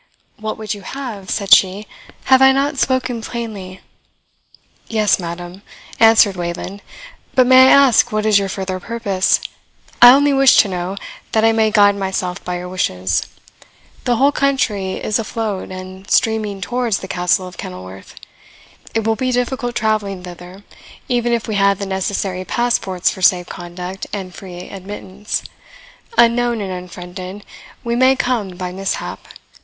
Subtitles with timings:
[0.37, 1.85] "What would you have?" said she.
[2.23, 3.81] "Have I not spoken plainly?"
[4.87, 5.61] "Yes, madam,"
[5.99, 6.81] answered Wayland;
[7.35, 9.39] "but may I ask what is your further purpose?
[10.01, 10.97] I only wish to know,
[11.33, 13.27] that I may guide myself by your wishes.
[14.05, 18.15] The whole country is afloat, and streaming towards the Castle of Kenilworth.
[18.95, 20.63] It will be difficult travelling thither,
[21.09, 25.43] even if we had the necessary passports for safe conduct and free admittance;
[26.17, 27.45] unknown and unfriended,
[27.83, 29.27] we may come by mishap.